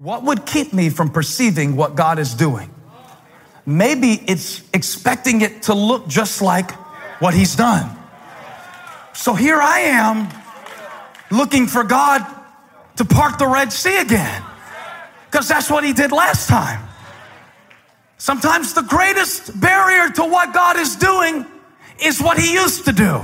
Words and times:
What 0.00 0.22
would 0.22 0.46
keep 0.46 0.72
me 0.72 0.90
from 0.90 1.10
perceiving 1.10 1.74
what 1.74 1.96
God 1.96 2.20
is 2.20 2.32
doing? 2.34 2.72
Maybe 3.66 4.12
it's 4.28 4.62
expecting 4.72 5.40
it 5.40 5.62
to 5.62 5.74
look 5.74 6.06
just 6.06 6.40
like 6.40 6.70
what 7.20 7.34
He's 7.34 7.56
done. 7.56 7.98
So 9.12 9.34
here 9.34 9.60
I 9.60 9.80
am 9.80 10.28
looking 11.32 11.66
for 11.66 11.82
God 11.82 12.24
to 12.94 13.04
part 13.04 13.40
the 13.40 13.48
Red 13.48 13.72
Sea 13.72 13.98
again 13.98 14.44
because 15.26 15.48
that's 15.48 15.68
what 15.68 15.82
He 15.82 15.92
did 15.92 16.12
last 16.12 16.48
time. 16.48 16.80
Sometimes 18.18 18.74
the 18.74 18.82
greatest 18.82 19.60
barrier 19.60 20.10
to 20.10 20.22
what 20.22 20.54
God 20.54 20.76
is 20.76 20.94
doing 20.94 21.44
is 22.00 22.22
what 22.22 22.38
He 22.38 22.54
used 22.54 22.84
to 22.84 22.92
do. 22.92 23.20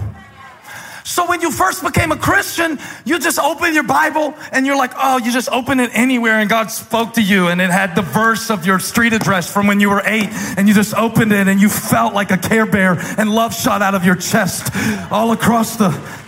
So 1.04 1.28
when 1.28 1.42
you 1.42 1.50
first 1.50 1.84
became 1.84 2.12
a 2.12 2.16
Christian, 2.16 2.78
you 3.04 3.18
just 3.18 3.38
open 3.38 3.74
your 3.74 3.82
Bible 3.82 4.34
and 4.52 4.64
you're 4.64 4.76
like, 4.76 4.92
oh, 4.96 5.18
you 5.18 5.30
just 5.32 5.50
open 5.50 5.78
it 5.78 5.90
anywhere 5.92 6.40
and 6.40 6.48
God 6.48 6.70
spoke 6.70 7.12
to 7.14 7.22
you 7.22 7.48
and 7.48 7.60
it 7.60 7.68
had 7.68 7.94
the 7.94 8.00
verse 8.00 8.50
of 8.50 8.64
your 8.64 8.78
street 8.78 9.12
address 9.12 9.52
from 9.52 9.66
when 9.66 9.80
you 9.80 9.90
were 9.90 10.00
eight 10.06 10.30
and 10.56 10.66
you 10.66 10.72
just 10.72 10.94
opened 10.94 11.30
it 11.34 11.46
and 11.46 11.60
you 11.60 11.68
felt 11.68 12.14
like 12.14 12.30
a 12.30 12.38
care 12.38 12.64
bear 12.64 12.96
and 13.18 13.30
love 13.30 13.54
shot 13.54 13.82
out 13.82 13.94
of 13.94 14.06
your 14.06 14.16
chest 14.16 14.74
all 15.12 15.32
across 15.32 15.76
the. 15.76 15.90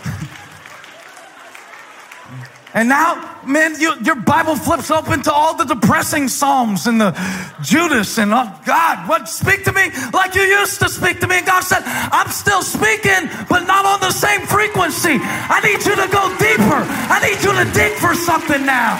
And 2.74 2.90
now 2.90 3.36
man, 3.46 3.80
you, 3.80 3.94
your 4.02 4.16
Bible 4.16 4.56
flips 4.56 4.90
open 4.90 5.22
to 5.22 5.32
all 5.32 5.56
the 5.56 5.64
depressing 5.64 6.28
Psalms 6.28 6.86
and 6.86 7.00
the 7.00 7.12
Judas 7.62 8.18
and 8.18 8.32
oh 8.32 8.60
God, 8.66 9.08
what 9.08 9.28
speak 9.28 9.64
to 9.64 9.72
me 9.72 9.90
like 10.12 10.34
you 10.34 10.42
used 10.42 10.80
to 10.80 10.88
speak 10.88 11.20
to 11.20 11.26
me. 11.26 11.38
And 11.38 11.46
God 11.46 11.62
said, 11.62 11.82
I'm 11.84 12.30
still 12.30 12.62
speaking, 12.62 13.30
but 13.48 13.66
not 13.66 13.84
on 13.84 14.00
the 14.00 14.05
frequency. 14.66 15.18
I 15.22 15.60
need 15.62 15.84
you 15.84 15.94
to 15.94 16.08
go 16.10 16.28
deeper. 16.38 16.82
I 17.08 17.20
need 17.22 17.42
you 17.42 17.52
to 17.52 17.64
dig 17.72 17.92
for 17.98 18.14
something 18.14 18.64
now. 18.66 18.96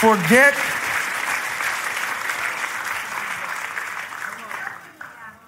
Forget. 0.00 0.54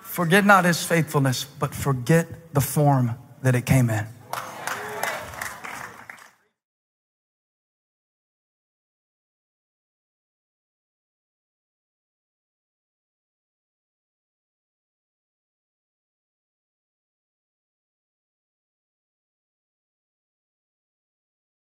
Forget 0.03 0.47
not 0.47 0.65
his 0.65 0.83
faithfulness, 0.83 1.45
but 1.45 1.75
forget 1.75 2.55
the 2.55 2.61
form 2.61 3.17
that 3.43 3.55
it 3.55 3.67
came 3.67 3.91
in. 3.91 4.07